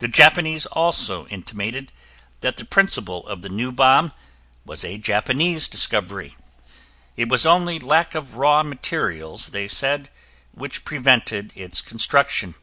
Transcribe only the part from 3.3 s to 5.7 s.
the new bomb was a Japanese